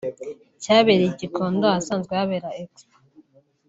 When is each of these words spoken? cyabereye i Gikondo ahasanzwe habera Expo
cyabereye 0.63 1.09
i 1.11 1.17
Gikondo 1.21 1.63
ahasanzwe 1.69 2.11
habera 2.19 2.49
Expo 2.61 2.95